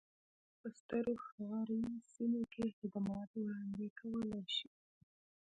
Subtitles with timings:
[0.03, 1.81] دولت په سترو ښاري
[2.13, 4.69] سیمو کې خدمات وړاندې کولای شي.